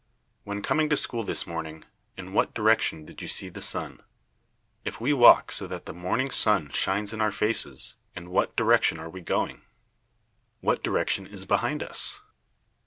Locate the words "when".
0.45-0.63